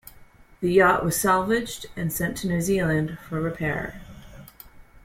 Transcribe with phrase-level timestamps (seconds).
[0.61, 4.01] The yacht was salvaged, and sent to New Zealand for repair.